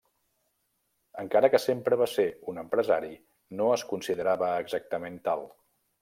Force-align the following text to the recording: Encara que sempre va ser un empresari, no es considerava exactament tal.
Encara 1.23 1.49
que 1.55 1.59
sempre 1.65 1.99
va 2.01 2.07
ser 2.13 2.25
un 2.53 2.57
empresari, 2.61 3.11
no 3.59 3.67
es 3.77 3.83
considerava 3.91 4.49
exactament 4.63 5.21
tal. 5.29 5.45